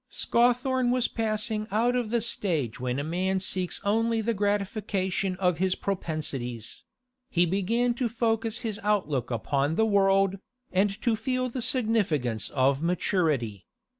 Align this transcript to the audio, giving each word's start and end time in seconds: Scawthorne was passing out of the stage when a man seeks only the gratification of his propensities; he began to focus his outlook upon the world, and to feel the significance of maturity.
Scawthorne 0.09 0.89
was 0.89 1.07
passing 1.07 1.67
out 1.69 1.95
of 1.95 2.09
the 2.09 2.21
stage 2.21 2.79
when 2.79 2.97
a 2.97 3.03
man 3.03 3.39
seeks 3.39 3.79
only 3.83 4.19
the 4.19 4.33
gratification 4.33 5.35
of 5.35 5.59
his 5.59 5.75
propensities; 5.75 6.81
he 7.29 7.45
began 7.45 7.93
to 7.93 8.09
focus 8.09 8.61
his 8.61 8.79
outlook 8.81 9.29
upon 9.29 9.75
the 9.75 9.85
world, 9.85 10.39
and 10.71 10.99
to 11.03 11.15
feel 11.15 11.49
the 11.49 11.61
significance 11.61 12.49
of 12.49 12.81
maturity. 12.81 13.67